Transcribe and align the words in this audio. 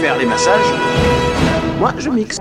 faire 0.00 0.16
les 0.16 0.26
massages, 0.26 0.72
moi 1.80 1.92
je 1.98 2.08
mixe. 2.10 2.38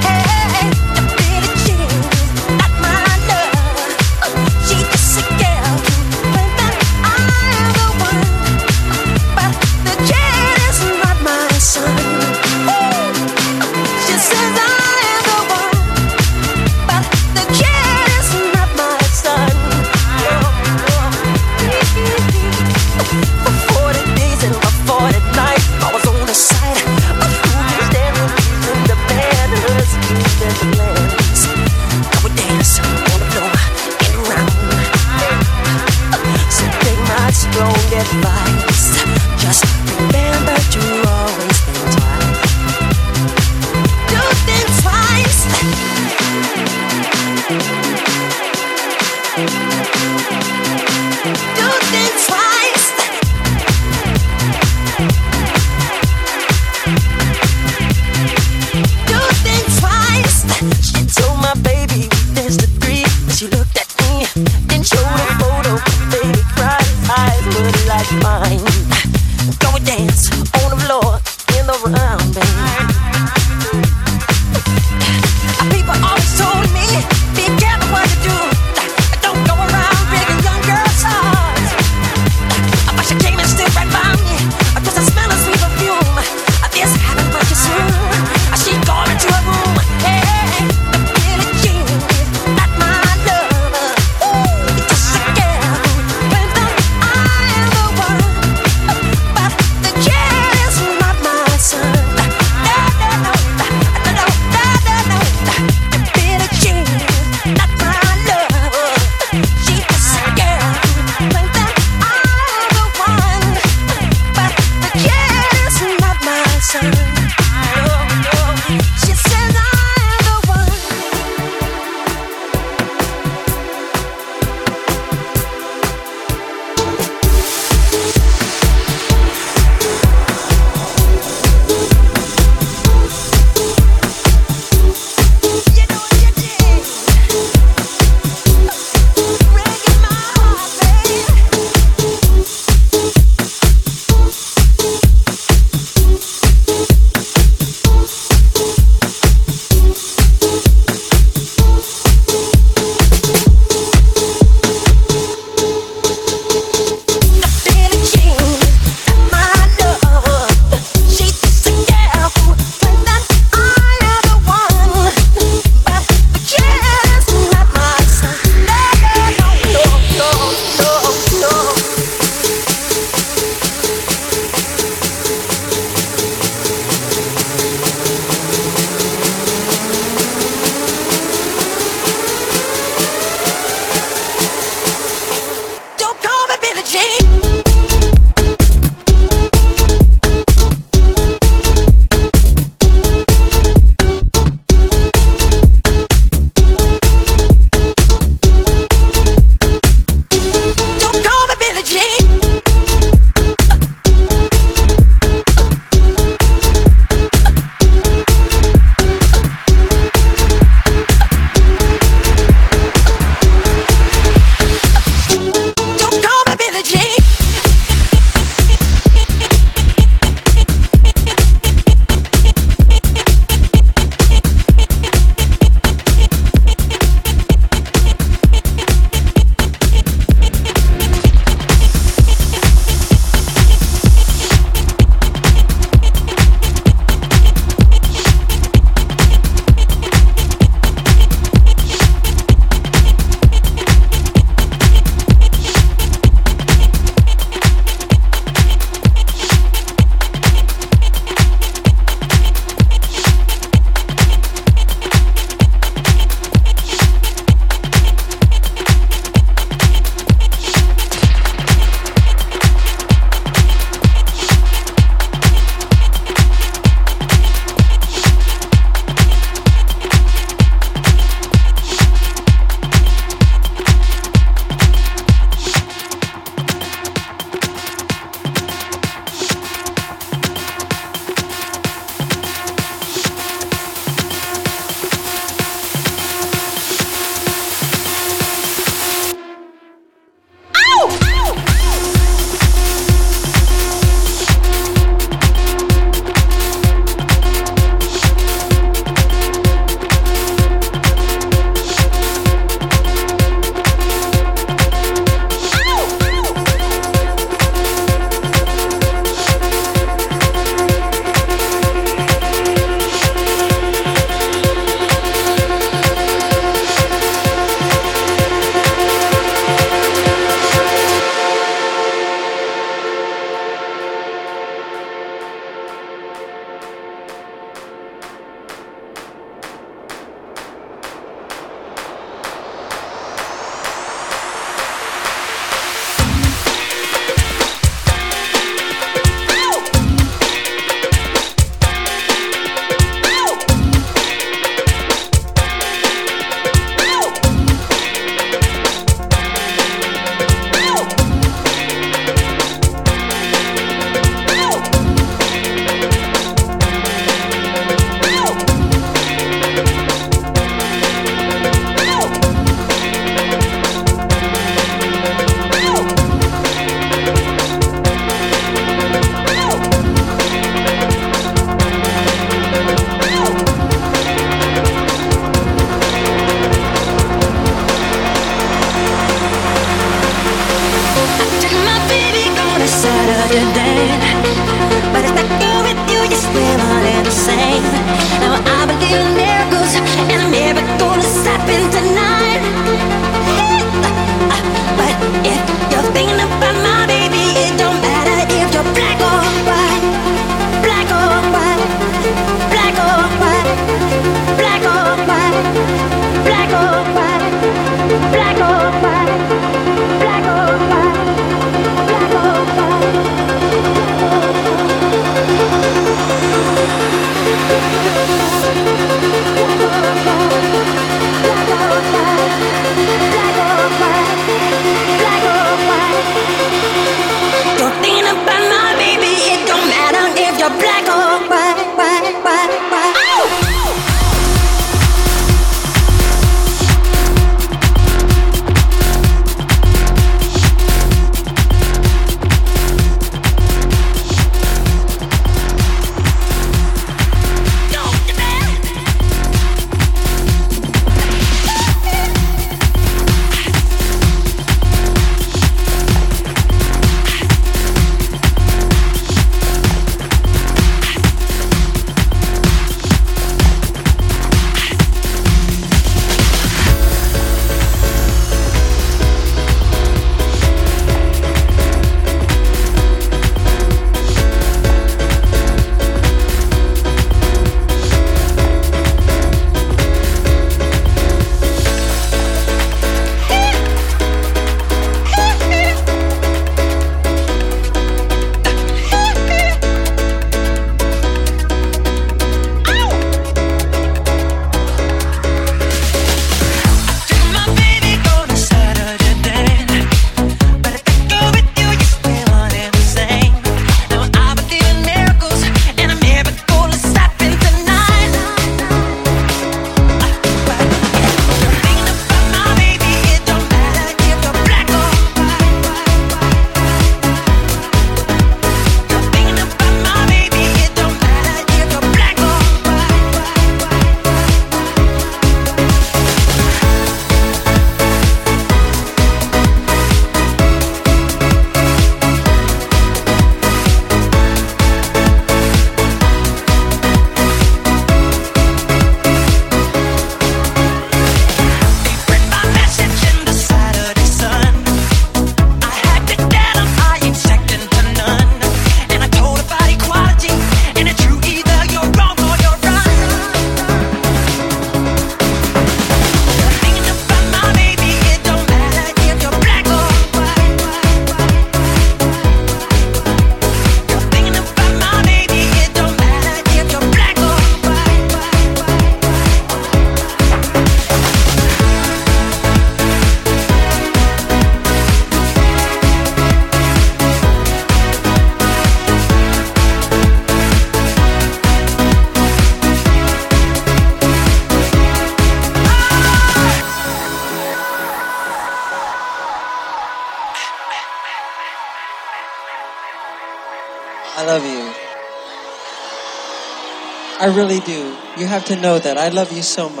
Really 597.55 597.79
do. 597.79 598.15
You 598.37 598.47
have 598.47 598.65
to 598.65 598.75
know 598.75 598.97
that 598.99 599.17
I 599.17 599.29
love 599.29 599.51
you 599.51 599.61
so 599.61 599.89
much. 599.89 600.00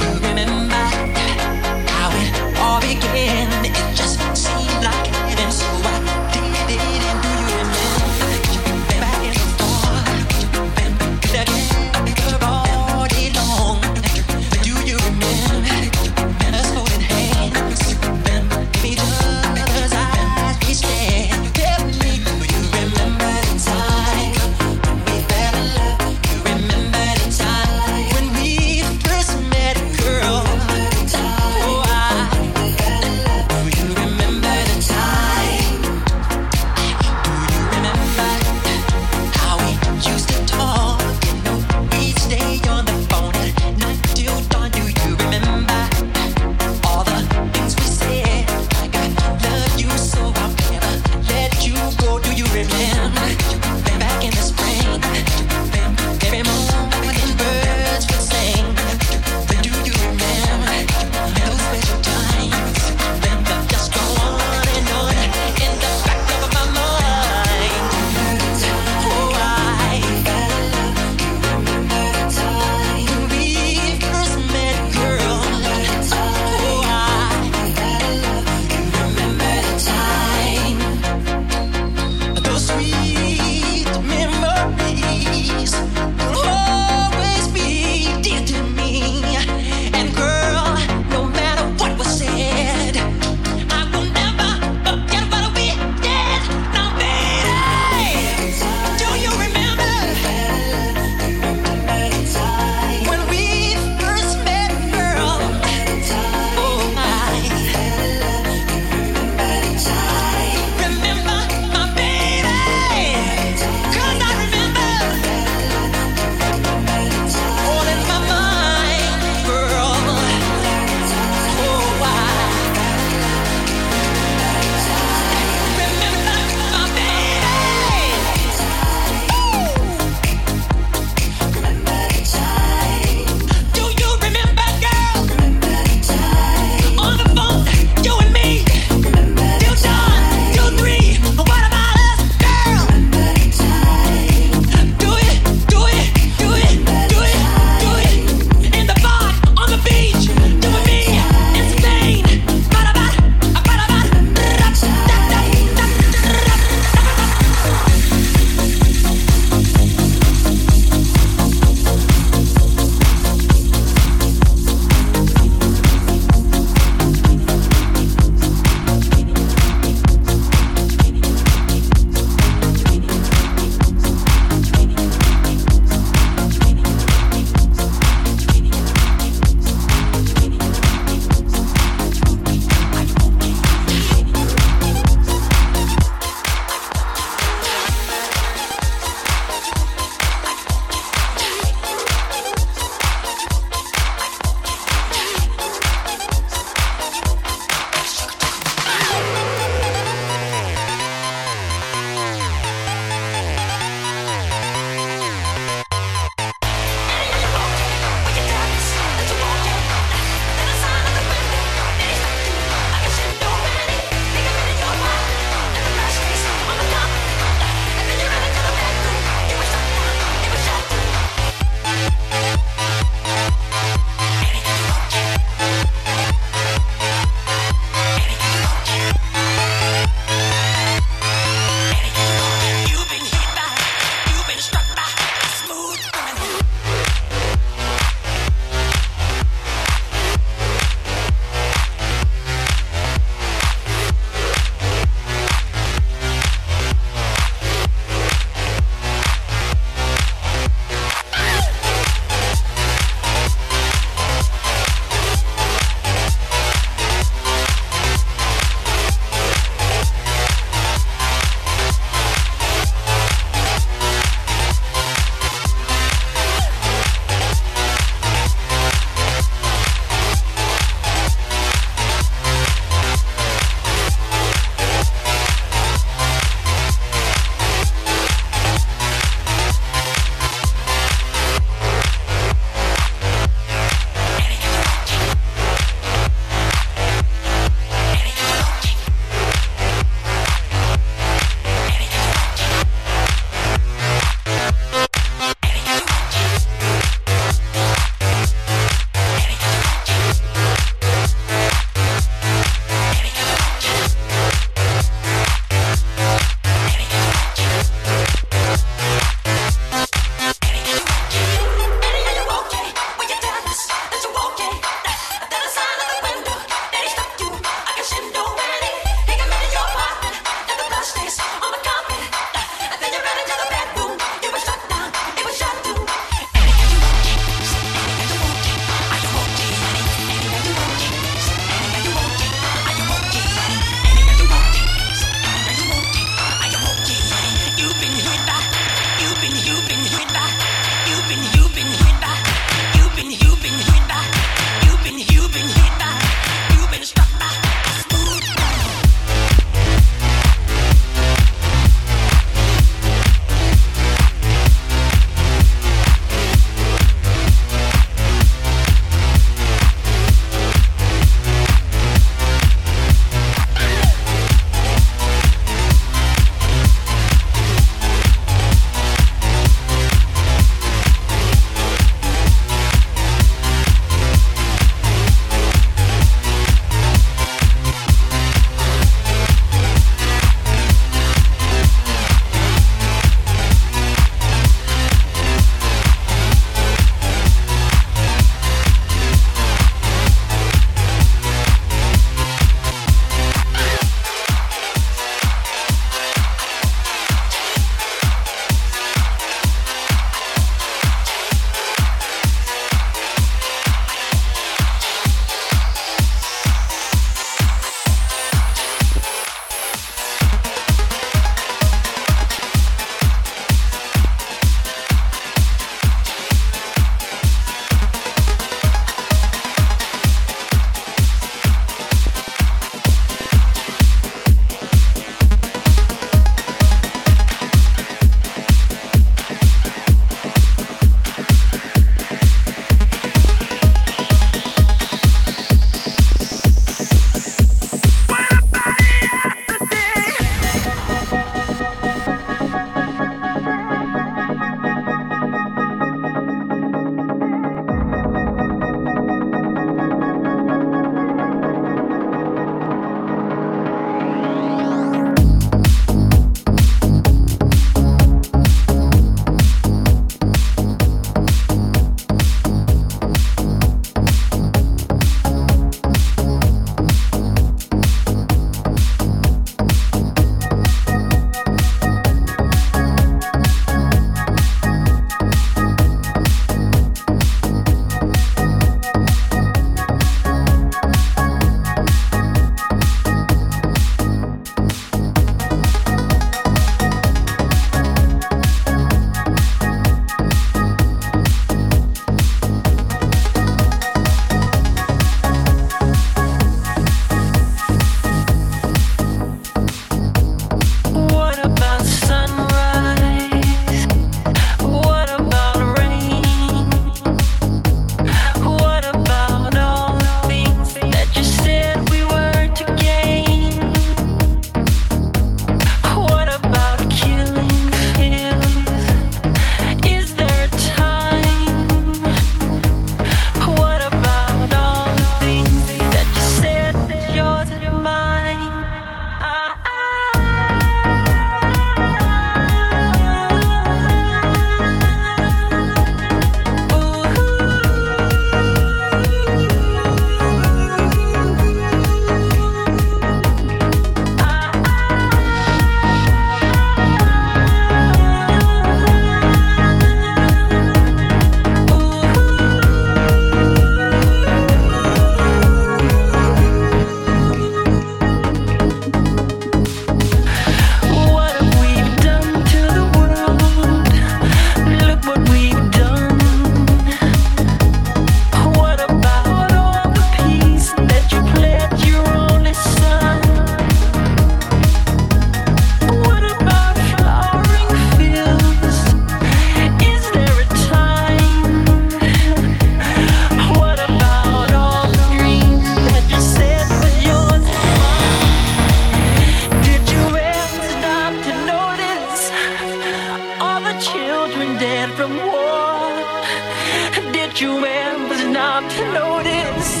you 597.60 597.80
man 597.80 598.28
was 598.28 598.44
not 598.44 598.88
to 598.88 599.12
notice 599.12 600.00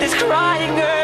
this 0.00 0.14
crying 0.22 0.74
girl. 0.76 0.99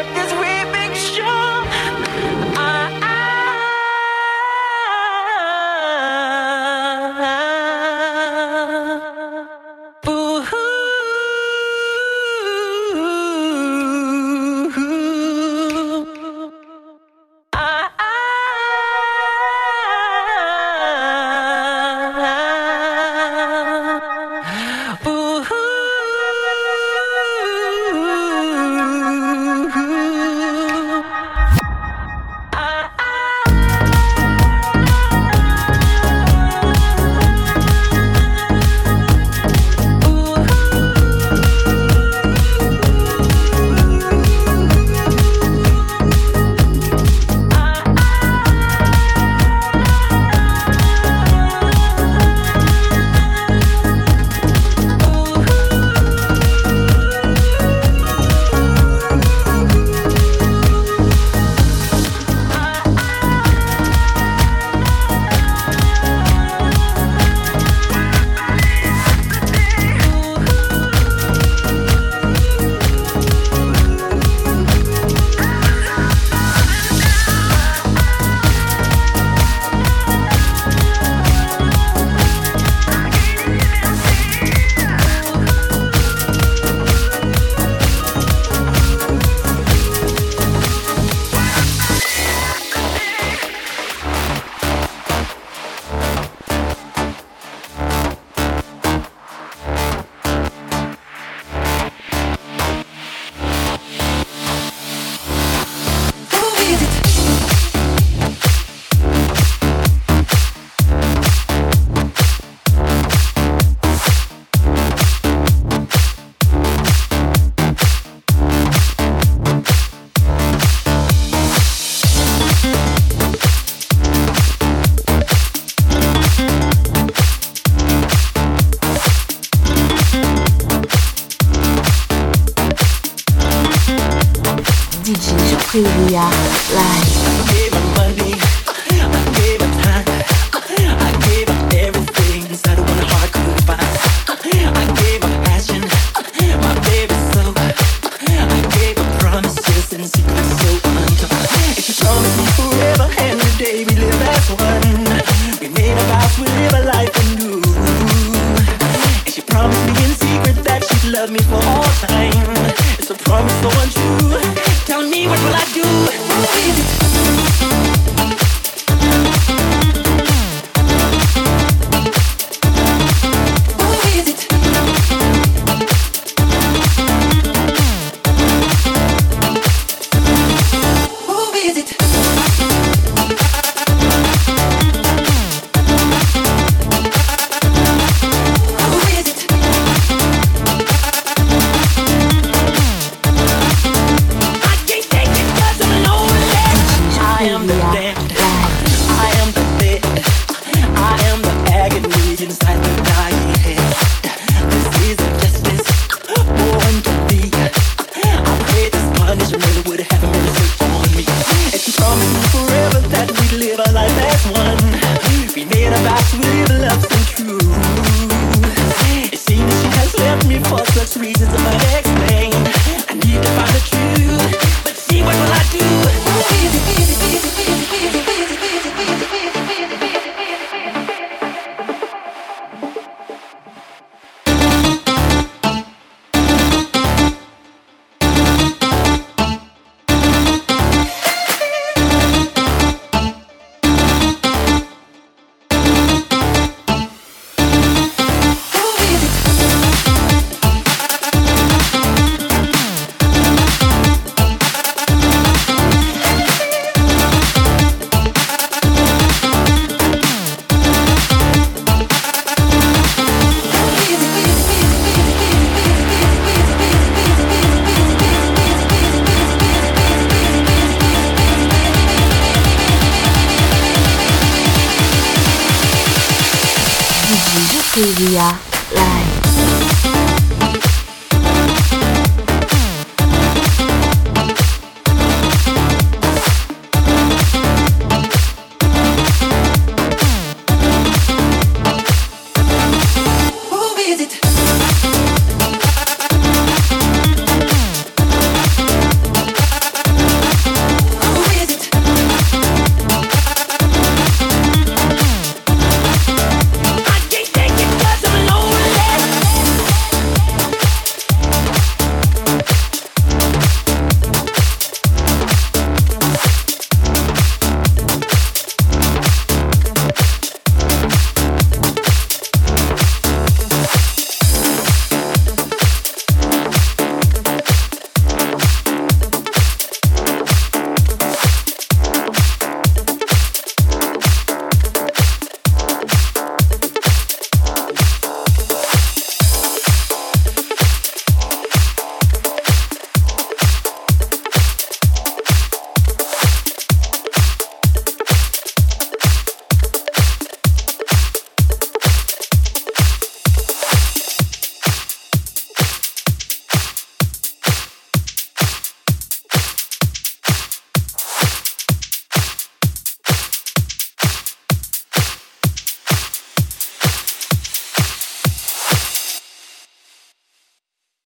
Music 277.57 277.97
Media 277.97 278.59
Live. 278.93 279.37